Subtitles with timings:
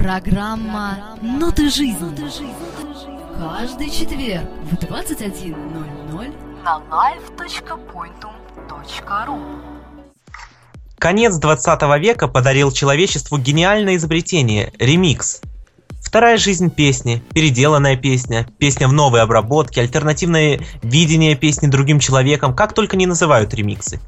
[0.00, 2.16] Программа «Ноты жизни».
[3.36, 9.40] Каждый четверг в 21.00 на live.pointum.ru
[10.98, 15.42] Конец 20 века подарил человечеству гениальное изобретение– ремикс.
[16.00, 22.72] Вторая жизнь песни, переделанная песня, песня в новой обработке, альтернативное видение песни другим человеком, как
[22.72, 24.00] только не называют ремиксы.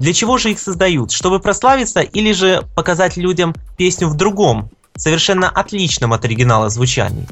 [0.00, 1.12] Для чего же их создают?
[1.12, 7.26] Чтобы прославиться или же показать людям песню в другом, совершенно отличном от оригинала звучании?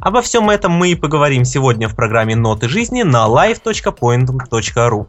[0.00, 5.06] Обо всем этом мы и поговорим сегодня в программе «Ноты жизни» на live.pointum.ru.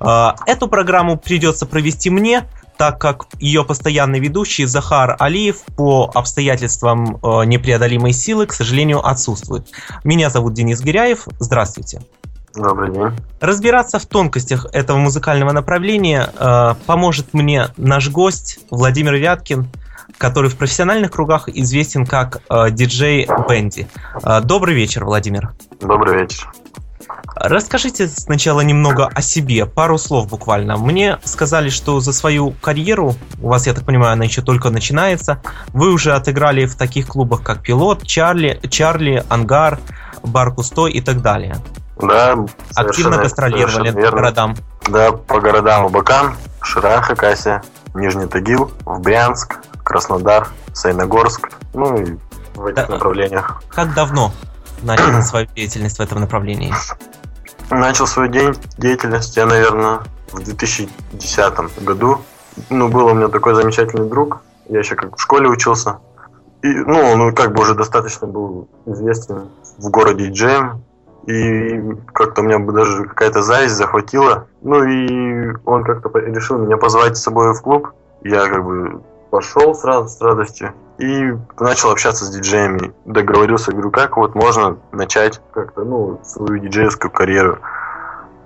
[0.00, 2.44] А, эту программу придется провести мне,
[2.76, 9.68] так как ее постоянный ведущий Захар Алиев по обстоятельствам э, непреодолимой силы, к сожалению, отсутствует.
[10.02, 11.28] Меня зовут Денис Гиряев.
[11.38, 12.02] Здравствуйте.
[12.54, 13.12] Добрый день.
[13.40, 19.68] Разбираться в тонкостях этого музыкального направления э, поможет мне наш гость Владимир Вяткин,
[20.18, 23.88] который в профессиональных кругах известен как э, диджей Бенди.
[24.22, 25.52] Э, добрый вечер, Владимир.
[25.80, 26.52] Добрый вечер.
[27.34, 30.76] Расскажите сначала немного о себе, пару слов буквально.
[30.76, 35.42] Мне сказали, что за свою карьеру, у вас, я так понимаю, она еще только начинается,
[35.72, 39.80] вы уже отыграли в таких клубах, как Пилот, Чарли, Чарли Ангар,
[40.22, 41.56] Бар Кустой и так далее.
[42.00, 44.56] Да, Активно гастролировали по городам.
[44.88, 47.62] Да, по городам Абакан, Шира, Хакасия,
[47.94, 52.16] Нижний Тагил, в Брянск, Краснодар, Сайногорск, ну и
[52.54, 52.94] в этих да.
[52.94, 53.62] направлениях.
[53.68, 54.32] Как давно
[54.82, 56.72] начали свою деятельность в этом направлении?
[57.70, 60.00] Начал свою день, деятельность я, наверное,
[60.32, 62.20] в 2010 году.
[62.68, 65.98] Ну, был у меня такой замечательный друг, я еще как в школе учился.
[66.62, 70.84] И, ну, он как бы уже достаточно был известен в городе Джем.
[71.26, 71.80] И
[72.12, 74.46] как-то у меня даже какая-то зависть захватила.
[74.60, 77.90] Ну и он как-то решил меня позвать с собой в клуб.
[78.22, 79.00] Я как бы
[79.30, 82.92] пошел сразу с радостью и начал общаться с диджеями.
[83.04, 87.58] Договорился, говорю, как вот можно начать как-то, ну, свою диджейскую карьеру.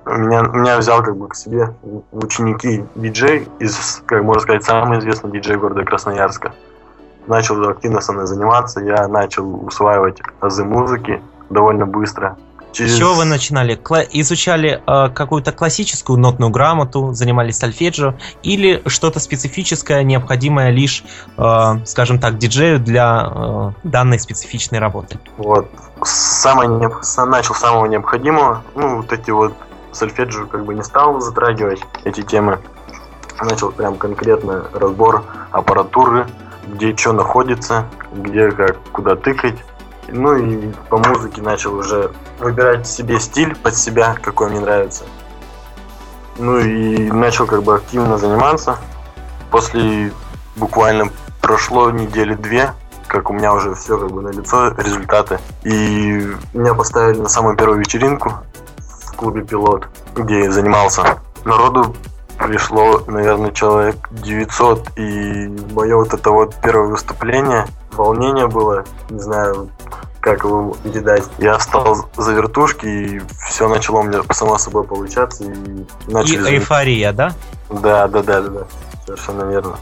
[0.06, 1.74] Меня, меня взял как бы к себе
[2.12, 6.54] ученики диджей из, как можно сказать, самый известный диджей города Красноярска.
[7.26, 11.20] Начал активно со мной заниматься, я начал усваивать азы музыки
[11.50, 12.36] довольно быстро.
[12.76, 12.94] Через...
[12.94, 13.74] С чего вы начинали?
[13.74, 21.02] Кла- изучали э, какую-то классическую нотную грамоту, занимались сольфеджио или что-то специфическое, необходимое лишь,
[21.38, 21.42] э,
[21.86, 25.18] скажем так, диджею для э, данной специфичной работы?
[25.38, 25.70] Вот.
[26.02, 26.86] Самое не...
[27.26, 28.62] Начал с самого необходимого.
[28.74, 29.54] Ну, вот эти вот
[29.92, 32.58] сольфеджио как бы не стал затрагивать эти темы.
[33.40, 36.26] Начал прям конкретно разбор аппаратуры,
[36.66, 39.56] где что находится, где как, куда тыкать
[40.08, 45.04] ну и по музыке начал уже выбирать себе стиль под себя, какой мне нравится.
[46.38, 48.78] Ну и начал как бы активно заниматься.
[49.50, 50.12] После
[50.56, 52.72] буквально прошло недели две,
[53.08, 55.38] как у меня уже все как бы на лицо результаты.
[55.62, 58.32] И меня поставили на самую первую вечеринку
[58.78, 61.18] в клубе Пилот, где я занимался.
[61.44, 61.94] Народу
[62.38, 69.70] пришло, наверное, человек 900, и мое вот это вот первое выступление, волнение было, не знаю,
[70.26, 71.22] как его передать.
[71.38, 75.44] Я встал за вертушки, и все начало у меня само собой получаться.
[75.44, 75.54] И,
[76.08, 77.32] начали и эйфория, да?
[77.70, 78.66] Да, да, да, да, да.
[79.06, 79.76] Совершенно верно.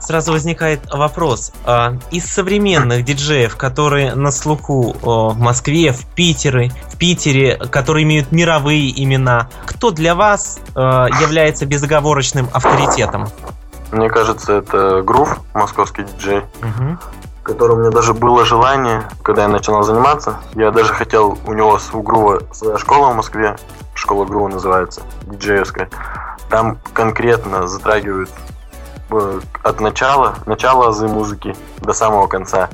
[0.00, 1.52] Сразу возникает вопрос.
[1.64, 8.30] А, из современных диджеев, которые на слуху в Москве, в Питере, в Питере, которые имеют
[8.30, 13.28] мировые имена, кто для вас а, является безоговорочным авторитетом?
[13.90, 16.42] Мне кажется, это Грув, московский диджей.
[16.62, 16.98] Угу
[17.42, 20.36] которое у меня даже было желание, когда я начинал заниматься.
[20.54, 23.56] Я даже хотел, у него у Грува своя школа в Москве,
[23.94, 25.90] школа Грува называется, диджеевская.
[26.48, 28.30] Там конкретно затрагивают
[29.10, 32.68] э, от начала, начала азы музыки до самого конца.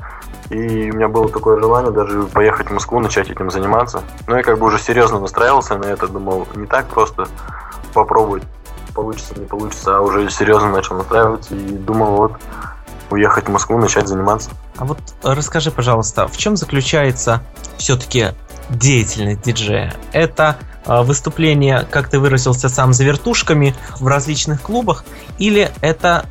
[0.49, 4.03] И у меня было такое желание даже поехать в Москву, начать этим заниматься.
[4.27, 7.27] Но я как бы уже серьезно настраивался на это, думал, не так просто
[7.93, 8.43] попробовать,
[8.95, 12.33] получится, не получится, а уже серьезно начал настраиваться и думал, вот,
[13.11, 14.51] уехать в Москву, начать заниматься.
[14.77, 17.41] А вот расскажи, пожалуйста, в чем заключается
[17.77, 18.29] все-таки
[18.69, 19.93] деятельность диджея?
[20.11, 25.05] Это э, выступление, как ты выразился сам, за вертушками в различных клубах,
[25.37, 26.25] или это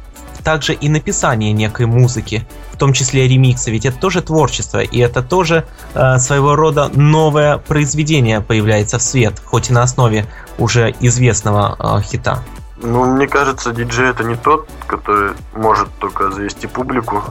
[0.45, 5.23] также и написание некой музыки, в том числе ремиксы, ведь это тоже творчество, и это
[5.23, 10.27] тоже э, своего рода новое произведение появляется в свет, хоть и на основе
[10.59, 12.43] уже известного э, хита.
[12.81, 17.23] Ну, мне кажется, диджей это не тот, который может только завести публику,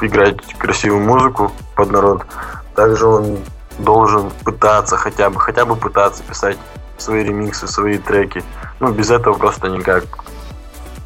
[0.00, 2.26] играть красивую музыку под народ.
[2.74, 3.38] Также он
[3.78, 6.58] должен пытаться хотя бы, хотя бы пытаться писать
[6.98, 8.44] свои ремиксы, свои треки.
[8.78, 10.04] Ну, без этого просто никак,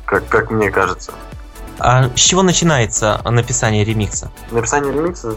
[0.05, 1.12] как, как мне кажется.
[1.79, 4.31] А с чего начинается написание ремикса?
[4.50, 5.35] Написание ремикса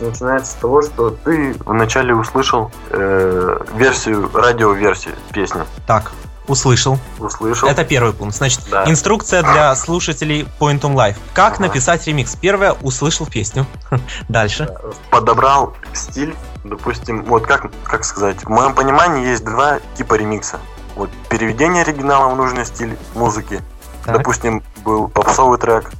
[0.00, 5.62] начинается с того, что ты вначале услышал э, версию, радиоверсию песни.
[5.86, 6.12] Так,
[6.48, 6.98] услышал.
[7.18, 7.68] Услышал.
[7.68, 8.36] Это первый пункт.
[8.36, 8.84] Значит, Да.
[8.90, 11.16] инструкция для слушателей Pointum Live.
[11.34, 11.62] Как Ага.
[11.68, 12.34] написать ремикс?
[12.36, 13.66] Первое, услышал песню.
[14.28, 14.68] Дальше.
[15.10, 16.34] Подобрал стиль,
[16.64, 20.58] допустим, вот как, как сказать, в моем понимании есть два типа ремикса.
[20.96, 23.60] Вот переведение оригинала в нужный стиль музыки.
[24.04, 24.16] Так.
[24.16, 25.90] Допустим, был попсовый трек,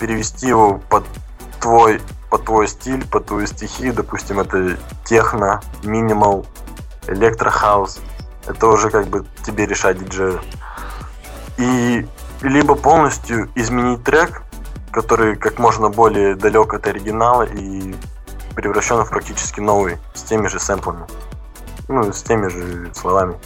[0.00, 1.04] перевести его под
[1.60, 2.00] твой,
[2.30, 6.46] под твой стиль, под твою стихи, допустим, это техно, минимал,
[7.06, 7.98] электрохаус.
[8.46, 10.40] Это уже как бы тебе решать диджею.
[11.56, 12.06] И
[12.42, 14.42] либо полностью изменить трек,
[14.90, 17.94] который как можно более далек от оригинала и
[18.54, 21.06] превращен в практически новый, с теми же сэмплами.
[21.88, 23.36] Ну, с теми же словами.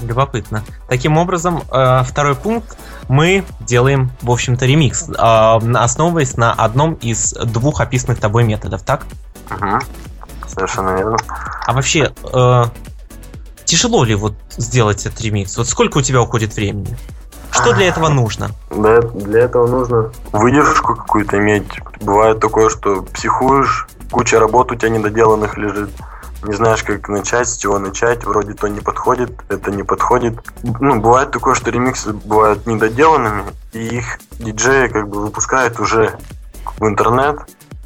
[0.00, 0.64] Любопытно.
[0.88, 2.76] Таким образом, э, второй пункт
[3.08, 9.06] мы делаем, в общем-то, ремикс, э, основываясь на одном из двух описанных тобой методов, так?
[9.50, 9.80] Мгм.
[10.46, 11.16] Совершенно верно.
[11.66, 12.64] А вообще, э,
[13.64, 15.56] тяжело ли вот сделать этот ремикс?
[15.56, 16.96] Вот сколько у тебя уходит времени?
[17.50, 18.50] Что для этого нужно?
[18.70, 21.66] Да, для этого нужно выдержку какую-то иметь.
[22.00, 25.90] Бывает такое, что психуешь, куча работ у тебя недоделанных лежит.
[26.44, 28.24] Не знаешь, как начать, с чего начать.
[28.24, 30.38] Вроде то не подходит, это не подходит.
[30.62, 36.18] Ну, бывает такое, что ремиксы бывают недоделанными, и их диджеи как бы выпускают уже
[36.78, 37.38] в интернет.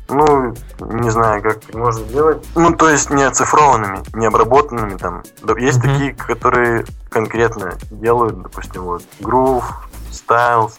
[0.08, 2.47] Ну, не знаю, как можно делать.
[2.55, 5.23] Ну, то есть не оцифрованными, не обработанными там.
[5.58, 5.88] Есть Мгм.
[5.93, 9.64] такие, которые конкретно делают, допустим, вот Groove,
[10.11, 10.73] Styles.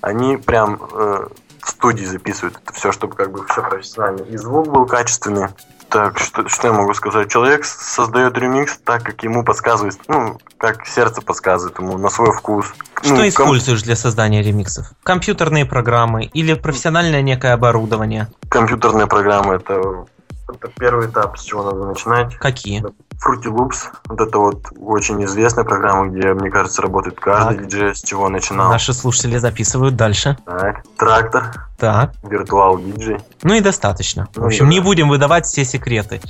[0.00, 1.26] Они прям э,
[1.62, 4.22] в студии записывают это все, чтобы как бы все профессионально.
[4.22, 5.48] И звук был качественный.
[5.90, 7.30] Так, что, что я могу сказать?
[7.30, 12.66] Человек создает ремикс так, как ему подсказывает, ну, как сердце подсказывает ему, на свой вкус.
[13.00, 14.92] Что Ну, ком- используешь для создания ремиксов?
[15.02, 18.28] Компьютерные программы или профессиональное некое оборудование?
[18.50, 20.04] Компьютерные программы это,
[20.48, 22.36] это первый этап, с чего надо начинать.
[22.36, 22.84] Какие?
[23.24, 23.76] Fruity Loops,
[24.08, 27.66] вот это вот очень известная программа, где, мне кажется, работает каждый Так.
[27.66, 28.70] диджей, с чего начинал.
[28.70, 30.38] Наши слушатели записывают дальше.
[30.46, 32.12] Так, трактор, Так.
[32.22, 33.18] виртуал диджей.
[33.42, 34.28] Ну и достаточно.
[34.34, 34.70] В Ну общем, да.
[34.70, 36.20] не будем выдавать все секреты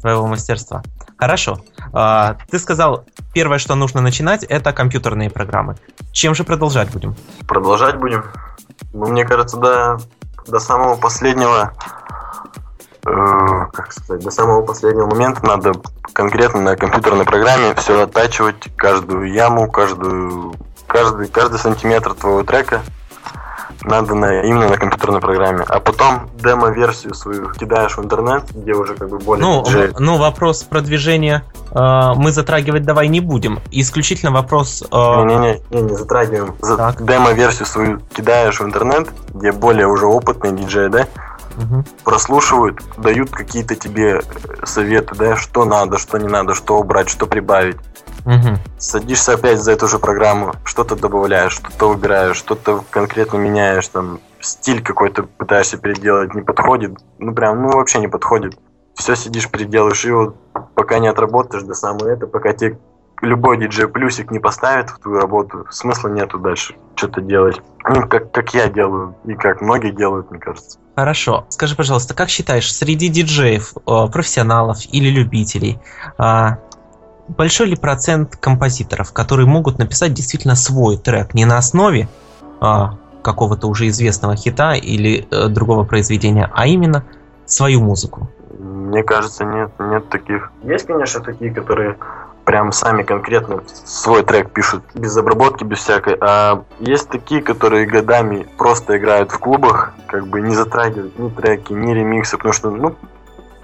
[0.00, 0.82] твоего мастерства.
[1.16, 1.58] Хорошо.
[1.92, 3.04] А, ты сказал,
[3.34, 5.74] первое, что нужно начинать, это компьютерные программы.
[6.12, 7.16] Чем же продолжать будем?
[7.48, 8.22] Продолжать будем.
[8.92, 9.98] Ну, мне кажется, до,
[10.46, 11.72] до самого последнего,
[13.02, 15.72] как сказать, до самого последнего момента надо
[16.12, 20.54] конкретно на компьютерной программе все оттачивать, каждую яму, каждую,
[20.86, 22.82] каждый, каждый сантиметр твоего трека
[23.84, 25.64] надо на, именно на компьютерной программе.
[25.68, 29.92] А потом демо-версию свою кидаешь в интернет, где уже как бы более Ну, диджей.
[29.98, 33.60] ну, вопрос продвижения э, мы затрагивать давай не будем.
[33.70, 34.82] Исключительно вопрос...
[34.82, 36.54] э, Не-не-не, не, не затрагиваем.
[36.60, 41.06] За демо-версию свою кидаешь в интернет, где более уже опытные диджеи, да,
[41.58, 41.84] мгм.
[42.04, 44.20] прослушивают, дают какие-то тебе э,
[44.64, 47.76] советы, да, что надо, что не надо, что убрать, что прибавить.
[48.24, 48.58] Мгм.
[48.78, 54.82] Садишься опять за эту же программу, что-то добавляешь, что-то убираешь, что-то конкретно меняешь, там, стиль
[54.82, 58.58] какой-то пытаешься переделать, не подходит, ну прям, ну вообще не подходит.
[58.94, 60.36] Все сидишь, переделаешь, и вот
[60.74, 62.78] пока не отработаешь до самого это, пока тебе
[63.22, 67.60] любой диджей плюсик не поставит в твою работу, смысла нету дальше что-то делать.
[67.88, 70.78] Ну, как, как я делаю, и как многие делают, мне кажется.
[70.96, 71.46] Хорошо.
[71.48, 75.78] Скажи, пожалуйста, как считаешь, среди диджеев, э, профессионалов или любителей,
[76.18, 76.58] а,
[77.28, 82.08] большой ли процент композиторов, которые могут написать действительно свой трек, не на основе
[82.60, 87.04] а, какого-то уже известного хита или э, другого произведения, а именно
[87.46, 88.28] свою музыку?
[88.58, 90.50] Мне кажется, нет, нет таких.
[90.62, 91.96] Есть, конечно, такие, которые
[92.48, 96.16] прям сами конкретно свой трек пишут, без обработки, без всякой.
[96.18, 101.74] А есть такие, которые годами просто играют в клубах, как бы не затрагивают ни треки,
[101.74, 102.96] ни ремиксы, потому что, ну,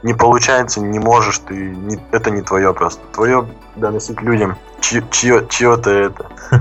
[0.04, 3.00] не получается, не можешь ты, не- это не твое просто.
[3.14, 6.26] Твое доносить людям, чье, чье, чье-то это.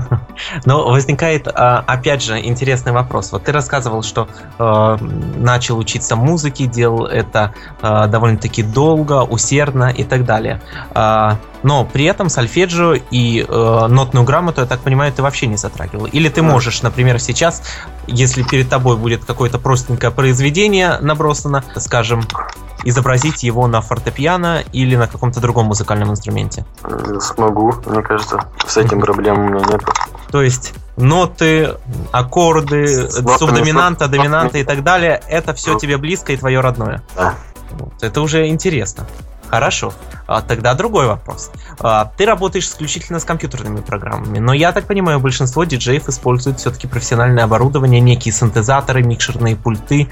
[0.64, 3.32] Но возникает, а, опять же, интересный вопрос.
[3.32, 4.96] Вот ты рассказывал, что э,
[5.36, 10.62] начал учиться музыке, делал это э, довольно-таки долго, усердно и так далее.
[10.94, 15.56] А, но при этом сольфеджио и э, нотную грамоту, я так понимаю, ты вообще не
[15.56, 16.06] затрагивал.
[16.06, 17.62] Или ты можешь, например, сейчас,
[18.06, 22.22] если перед тобой будет какое-то простенькое произведение набросано, скажем,
[22.84, 26.64] изобразить его на фортепиано или на каком-то другом музыкальном инструменте.
[27.20, 28.44] Смогу, мне кажется.
[28.66, 29.82] С этим проблем у меня нет.
[30.30, 31.76] То есть ноты,
[32.12, 35.78] аккорды, субдоминанта, доминанта и так далее, это все Ну.
[35.78, 37.02] тебе близко и твое родное.
[37.16, 37.34] Да.
[37.72, 37.92] Вот.
[38.02, 39.06] Это уже интересно.
[39.54, 39.92] Хорошо.
[40.26, 41.52] А, тогда другой вопрос.
[41.78, 46.88] А, ты работаешь исключительно с компьютерными программами, но я так понимаю, большинство диджеев используют все-таки
[46.88, 50.08] профессиональное оборудование, некие синтезаторы, микшерные пульты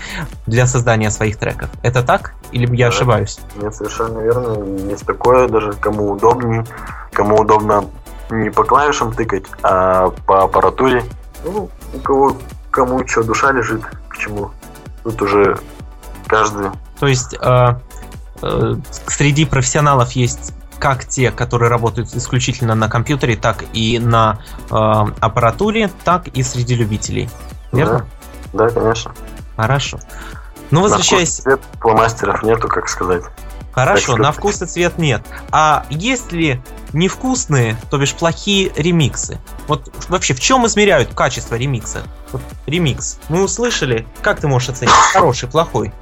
[0.47, 1.71] для создания своих треков.
[1.83, 2.35] Это так?
[2.53, 2.95] Или я да.
[2.95, 3.41] ошибаюсь?
[3.61, 4.65] Нет, совершенно верно.
[4.89, 6.65] Есть такое, даже кому удобнее,
[7.13, 7.87] кому удобно
[8.31, 11.03] не по клавишам тыкать, а по аппаратуре.
[11.45, 12.37] Ну, у кого
[12.71, 14.53] кому что душа лежит, к чему.
[15.03, 15.59] Тут уже
[16.29, 16.71] каждый.
[17.01, 17.75] То есть э,
[19.07, 25.89] среди профессионалов есть как те, которые работают исключительно на компьютере, так и на э, аппаратуре,
[26.05, 27.31] так и среди любителей.
[27.71, 28.07] Верно?
[28.53, 29.15] Да, да конечно.
[29.57, 30.01] Хорошо.
[30.73, 31.45] Ну, возвращаясь...
[31.45, 33.23] На вкус фломастеров нету, как сказать.
[33.73, 35.23] Хорошо, на вкус и цвет нет.
[35.51, 36.61] А есть ли
[36.93, 39.39] невкусные, то бишь плохие ремиксы?
[39.67, 42.03] Вот вообще, в чем измеряют качество ремикса?
[42.33, 43.19] Вот ремикс.
[43.29, 44.93] Мы услышали, как ты можешь оценить?
[45.13, 45.93] Хороший, плохой?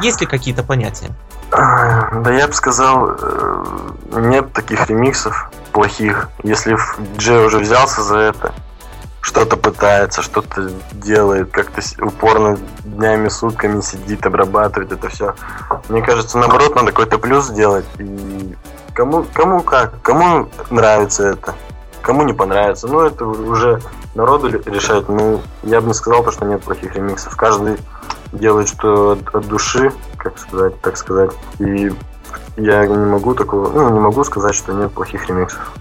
[0.00, 1.10] Есть ли какие-то понятия?
[1.52, 3.64] Да я бы сказал, э,
[4.12, 6.30] нет таких ремиксов плохих.
[6.42, 6.78] Если
[7.18, 8.54] Джей уже взялся за это,
[9.20, 15.34] что-то пытается, что-то делает, как-то упорно днями, сутками сидит, обрабатывает это все.
[15.90, 17.84] Мне кажется, наоборот, надо какой-то плюс сделать.
[17.98, 18.56] И
[18.94, 21.54] кому, кому как, кому нравится это,
[22.00, 22.88] кому не понравится.
[22.88, 23.80] Ну, это уже
[24.14, 25.06] народу решать.
[25.08, 27.36] Ну, я бы не сказал, то, что нет плохих ремиксов.
[27.36, 27.76] Каждый
[28.32, 31.30] делает что от, от души, как сказать, так сказать.
[31.58, 31.92] И
[32.56, 35.72] я не могу такого, ну, не могу сказать, что нет плохих ремиксов.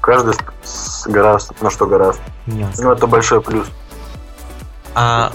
[0.00, 0.34] Каждый
[1.06, 2.22] гораздо, на что гораздо.
[2.46, 2.84] Ясно.
[2.84, 3.68] Ну, это большой плюс.
[4.94, 5.30] А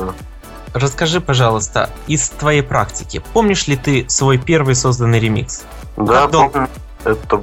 [0.74, 5.64] расскажи, пожалуйста, из твоей практики, помнишь ли ты свой первый созданный ремикс?
[5.96, 6.70] Да, как помню.
[7.04, 7.42] Это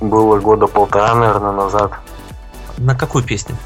[0.00, 1.92] было года полтора, наверное, назад.
[2.78, 3.56] На какую песню?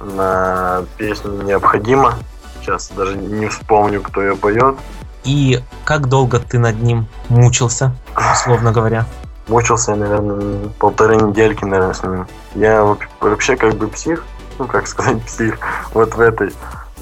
[0.00, 2.14] На песню «Необходимо».
[2.60, 4.76] Сейчас даже не вспомню, кто ее поет.
[5.24, 7.96] И как долго ты над ним мучился,
[8.32, 9.06] условно говоря?
[9.48, 12.26] Мучился я, наверное, полторы недельки, наверное, с ним.
[12.54, 14.24] Я вообще как бы псих,
[14.58, 15.58] ну, как сказать, псих,
[15.92, 16.52] вот в этой.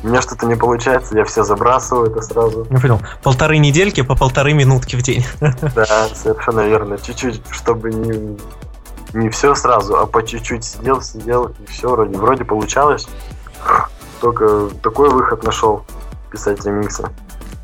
[0.02, 2.67] У меня что-то не получается, я все забрасываю это сразу.
[2.71, 3.00] Я понял.
[3.23, 5.25] Полторы недельки по полторы минутки в день.
[5.41, 6.99] Да, совершенно верно.
[6.99, 8.37] Чуть-чуть, чтобы не,
[9.12, 13.07] не все сразу, а по чуть-чуть сидел, сидел, и все вроде, вроде получалось.
[14.21, 15.85] Только такой выход нашел
[16.33, 17.09] писать ремиксы.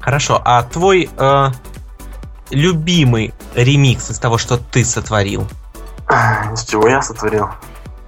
[0.09, 1.49] Хорошо, а твой э,
[2.49, 5.47] любимый ремикс из того, что ты сотворил?
[6.55, 7.51] Из чего я сотворил?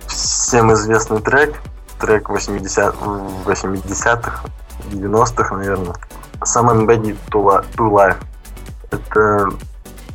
[0.07, 1.61] Всем известный трек,
[2.01, 2.95] трек 80,
[3.45, 4.45] 80-х,
[4.91, 5.95] 90-х, наверное.
[6.43, 8.17] Сам Embedded to Life.
[8.91, 9.51] Это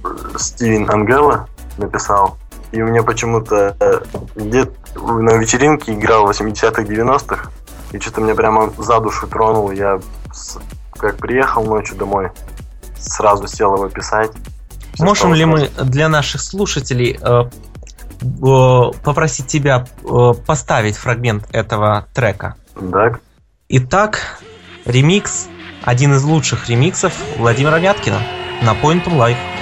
[0.03, 2.39] э, Стивен Ангела написал.
[2.71, 4.01] И у меня почему-то э,
[4.33, 7.51] где на вечеринке играл 80-х, 90-х.
[7.91, 9.69] И что-то меня прямо за душу тронул.
[9.69, 9.99] Я
[10.97, 12.31] как приехал ночью домой,
[12.97, 14.31] сразу сел его писать.
[14.99, 17.43] Можем ли мы для наших слушателей э,
[18.21, 22.55] э, попросить тебя э, поставить фрагмент этого трека?
[22.79, 23.19] Да.
[23.67, 24.39] Итак,
[24.85, 25.47] ремикс,
[25.83, 28.19] один из лучших ремиксов Владимира Мяткина
[28.61, 29.54] на Point to Life.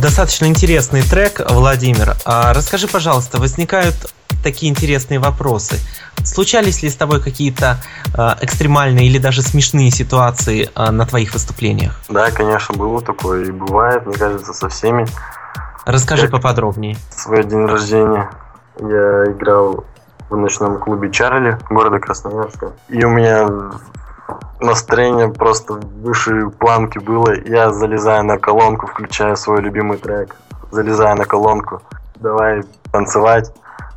[0.00, 2.16] Достаточно интересный трек, Владимир.
[2.24, 3.94] А расскажи, пожалуйста, возникают
[4.42, 5.76] такие интересные вопросы.
[6.24, 7.76] Случались ли с тобой какие-то
[8.16, 12.00] э, экстремальные или даже смешные ситуации э, на твоих выступлениях?
[12.08, 15.06] Да, конечно, было такое и бывает, мне кажется, со всеми.
[15.84, 16.96] Расскажи как поподробнее.
[17.10, 18.30] Свой день рождения
[18.80, 19.84] я играл
[20.30, 22.72] в ночном клубе Чарли города Красноярска.
[22.88, 23.46] И у меня
[24.60, 27.34] настроение просто выше планки было.
[27.44, 30.36] Я залезаю на колонку, включаю свой любимый трек,
[30.70, 31.82] залезаю на колонку,
[32.16, 33.52] давай танцевать.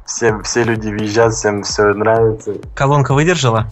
[0.06, 2.54] Все, все люди визжат, всем все нравится.
[2.75, 3.68] Колонка выдержала?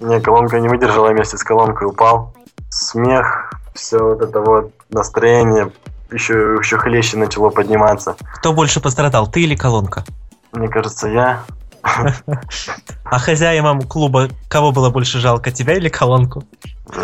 [0.00, 2.34] Не, колонка не выдержала, вместе с колонкой упал.
[2.70, 5.70] Смех, все вот это вот настроение
[6.10, 8.16] еще, еще хлеще начало подниматься.
[8.36, 10.04] Кто больше пострадал, ты или колонка?
[10.52, 11.42] Мне кажется, я.
[13.04, 16.42] А хозяевам клуба кого было больше жалко, тебя или колонку?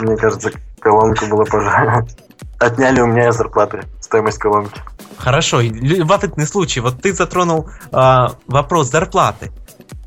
[0.01, 2.05] Мне кажется, колонку было пожалуй.
[2.59, 4.81] Отняли у меня зарплаты, стоимость колонки.
[5.17, 6.81] Хорошо, любопытный случай.
[6.81, 9.53] Вот ты затронул э, вопрос зарплаты.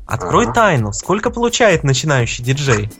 [0.06, 0.52] Открой ага.
[0.52, 2.90] тайну, сколько получает начинающий диджей?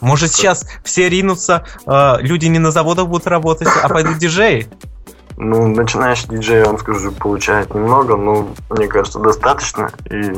[0.00, 4.68] Может сейчас все ринутся, э, люди не на заводах будут работать, а пойдут диджеи?
[5.36, 9.90] Ну, начинающий диджей, он скажу, получает немного, но мне кажется, достаточно.
[10.10, 10.32] И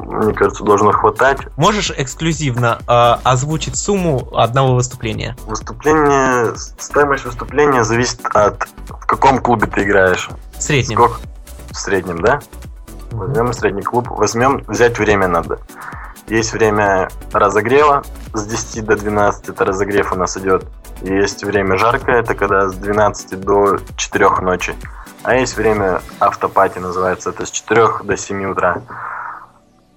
[0.00, 1.38] мне кажется, должно хватать.
[1.56, 5.36] Можешь эксклюзивно э, озвучить сумму одного выступления?
[5.46, 10.28] Выступление, стоимость выступления зависит от в каком клубе ты играешь.
[10.56, 10.96] В среднем.
[10.96, 11.20] Сколько?
[11.70, 12.40] В среднем, да?
[13.12, 15.60] Возьмем средний клуб, возьмем, взять время надо.
[16.28, 20.64] Есть время разогрева с 10 до 12, это разогрев у нас идет.
[21.02, 24.74] Есть время жаркое, это когда с 12 до 4 ночи.
[25.22, 28.82] А есть время автопати называется, это с 4 до 7 утра.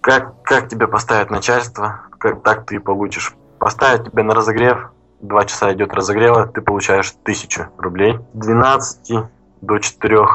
[0.02, 3.34] Как, как тебе поставит начальство, как так ты получишь.
[3.60, 4.92] Поставить тебя на разогрев,
[5.22, 8.20] два часа идет разогрева, ты получаешь 1000 рублей.
[8.34, 9.24] С 12
[9.62, 10.28] до 4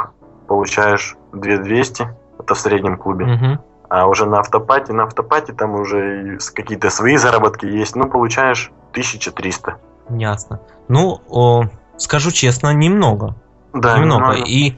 [0.47, 3.25] получаешь 2200, это в среднем клубе.
[3.25, 3.59] Угу.
[3.89, 9.77] А уже на автопате, на автопате там уже какие-то свои заработки есть, ну получаешь 1300.
[10.11, 10.61] Ясно.
[10.89, 11.65] Ну, о,
[11.97, 13.35] скажу честно, немного.
[13.73, 14.35] Да, немного.
[14.35, 14.49] немного.
[14.49, 14.77] И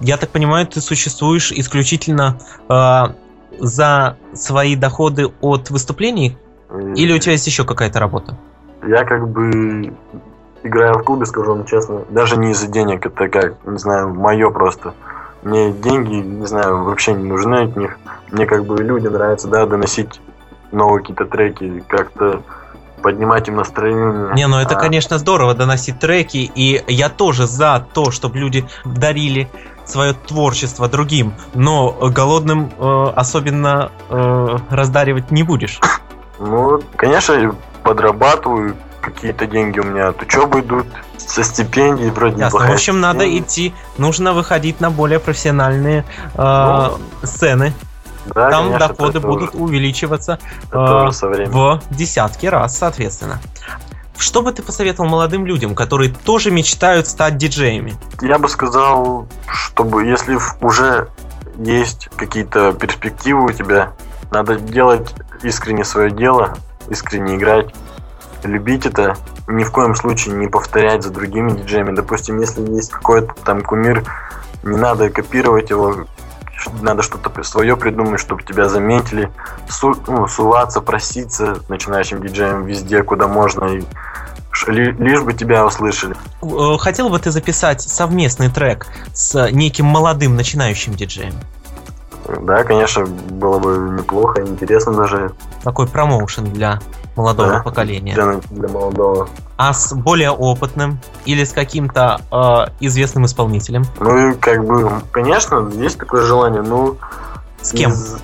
[0.00, 3.04] я так понимаю, ты существуешь исключительно э,
[3.58, 6.38] за свои доходы от выступлений?
[6.94, 8.38] Или у тебя есть еще какая-то работа?
[8.86, 9.92] Я как бы
[10.62, 14.50] играю в клубе, скажу вам честно, даже не из-за денег, это как, не знаю, мое
[14.50, 14.94] просто.
[15.42, 17.98] Мне деньги, не знаю, вообще не нужны от них.
[18.30, 20.20] Мне как бы люди нравятся, да, доносить
[20.70, 22.42] новые какие-то треки, как-то
[23.02, 24.34] поднимать им настроение.
[24.34, 24.80] Не, ну это, а...
[24.80, 29.48] конечно, здорово доносить треки, и я тоже за то, чтобы люди дарили
[29.90, 35.80] свое творчество другим, но голодным э, особенно э, раздаривать не будешь.
[36.38, 42.58] Ну, конечно, подрабатываю, какие-то деньги у меня от учебы идут, со стипендий вроде Ясно.
[42.58, 47.72] В общем, надо идти, нужно выходить на более профессиональные э, ну, сцены.
[48.26, 50.38] Да, Там конечно, доходы будут тоже, увеличиваться
[50.70, 53.40] э, в десятки раз, соответственно.
[54.20, 57.94] Что бы ты посоветовал молодым людям, которые тоже мечтают стать диджеями?
[58.20, 61.08] Я бы сказал, чтобы если уже
[61.56, 63.94] есть какие-то перспективы у тебя,
[64.30, 66.58] надо делать искренне свое дело,
[66.90, 67.74] искренне играть,
[68.44, 69.16] любить это,
[69.48, 71.96] ни в коем случае не повторять за другими диджеями.
[71.96, 74.04] Допустим, если есть какой-то там кумир,
[74.62, 76.04] не надо копировать его,
[76.80, 79.30] надо что-то свое придумать, чтобы тебя заметили,
[79.68, 83.82] Су, ну, суваться, проситься начинающим диджеем везде, куда можно, и
[84.66, 86.16] лишь бы тебя услышали.
[86.42, 91.34] Э, хотел бы ты записать совместный трек с неким молодым начинающим диджеем?
[92.40, 95.32] Да, конечно, было бы неплохо, интересно даже.
[95.62, 96.80] Такой промоушен для
[97.16, 98.14] молодого да, поколения.
[98.14, 99.28] Для, для молодого.
[99.56, 103.84] А с более опытным или с каким-то э, известным исполнителем?
[103.98, 106.96] Ну, как бы, конечно, есть такое желание, ну...
[107.60, 107.90] С кем?
[107.90, 108.16] Из...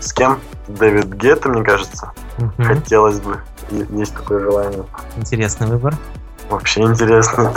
[0.00, 0.40] С кем?
[0.66, 2.12] Дэвид Гетта, мне кажется.
[2.38, 2.64] Угу.
[2.64, 3.40] Хотелось бы.
[3.90, 4.84] Есть такое желание.
[5.16, 5.94] Интересный выбор.
[6.48, 7.52] Вообще интересно.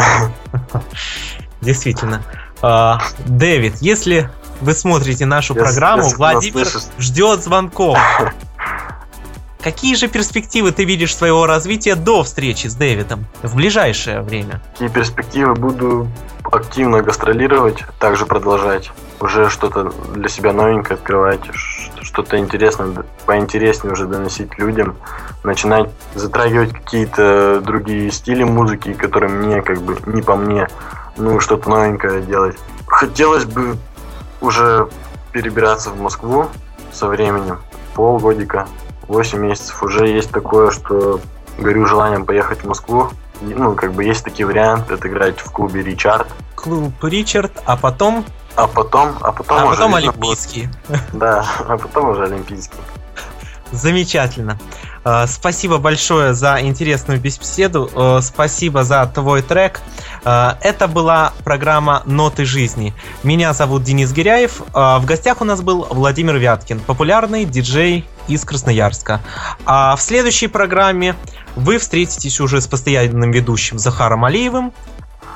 [1.62, 2.22] Действительно.
[2.62, 4.30] А, Дэвид, если
[4.62, 7.98] вы смотрите нашу программу, Владимир ждет звонков.
[9.64, 14.62] Какие же перспективы ты видишь своего развития до встречи с Дэвидом в ближайшее время?
[14.74, 16.10] Какие перспективы буду
[16.44, 18.92] активно гастролировать, также продолжать.
[19.22, 21.40] Уже что-то для себя новенькое открывать,
[22.02, 24.98] что-то интересное, поинтереснее уже доносить людям,
[25.44, 30.68] начинать затрагивать какие-то другие стили музыки, которые мне как бы не по мне,
[31.16, 32.58] ну что-то новенькое делать.
[32.86, 33.78] Хотелось бы
[34.44, 34.90] уже
[35.32, 36.48] перебираться в Москву
[36.92, 37.60] со временем,
[37.96, 38.68] полгодика,
[39.08, 39.82] 8 месяцев.
[39.82, 41.20] Уже есть такое, что
[41.58, 43.10] горю желанием поехать в Москву.
[43.42, 46.28] Ну, как бы есть такие варианты, отыграть в клубе Ричард.
[46.56, 48.26] клуб Ричард, а потом...
[48.56, 50.70] А потом, а потом а уже потом будет.
[51.14, 52.78] Да, а потом уже Олимпийский.
[53.72, 54.60] Замечательно.
[55.04, 57.90] Э, Спасибо большое за интересную беседу.
[57.96, 59.82] Э, Спасибо за твой трек.
[60.26, 62.94] Э, Это была программа «Ноты жизни».
[63.24, 64.62] Меня зовут Денис Гиряев.
[64.74, 69.22] Э, В гостях у нас был Владимир Вяткин, популярный диджей из Красноярска.
[69.66, 71.16] А в следующей программе
[71.56, 74.74] вы встретитесь уже с постоянным ведущим Захаром Алиевым.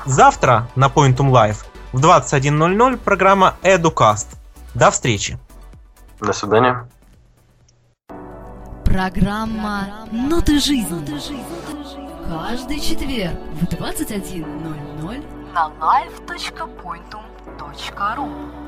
[0.06, 4.28] Завтра на Pointum Live в 21.00 программа «Эдукаст».
[4.74, 5.38] До встречи.
[6.20, 6.88] До свидания.
[8.84, 11.97] Программа «Ноты жизни».
[12.28, 18.67] Каждый четверг в 21.00 на live.pointum.ru